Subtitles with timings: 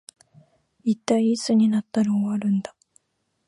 [0.83, 2.73] 一体いつになったら終わるんだ